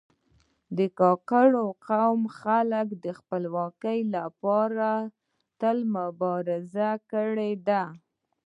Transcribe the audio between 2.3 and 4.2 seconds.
خلک د خپلواکي